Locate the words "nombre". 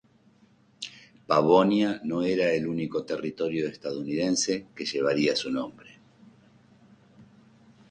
5.51-5.99